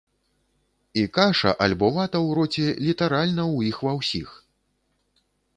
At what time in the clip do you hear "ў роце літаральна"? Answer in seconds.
2.27-3.43